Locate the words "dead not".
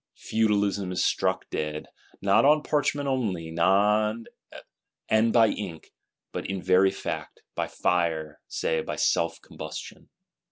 1.51-2.43